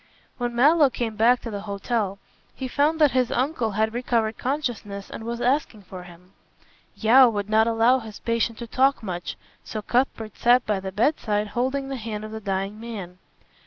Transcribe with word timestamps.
When 0.39 0.55
Mallow 0.55 0.89
came 0.89 1.15
back 1.15 1.41
to 1.41 1.51
the 1.51 1.61
hotel 1.61 2.17
he 2.55 2.67
found 2.67 2.97
that 2.99 3.11
his 3.11 3.31
uncle 3.31 3.73
had 3.73 3.93
recovered 3.93 4.35
consciousness 4.35 5.11
and 5.11 5.23
was 5.23 5.39
asking 5.39 5.83
for 5.83 6.01
him. 6.01 6.33
Yeo 6.95 7.29
would 7.29 7.51
not 7.51 7.67
allow 7.67 7.99
his 7.99 8.17
patient 8.19 8.57
to 8.57 8.65
talk 8.65 9.03
much, 9.03 9.37
so 9.63 9.83
Cuthbert 9.83 10.35
sat 10.39 10.65
by 10.65 10.79
the 10.79 10.91
bedside 10.91 11.49
holding 11.49 11.87
the 11.89 11.97
hand 11.97 12.23
of 12.25 12.31
the 12.31 12.41
dying 12.41 12.79
man. 12.79 13.19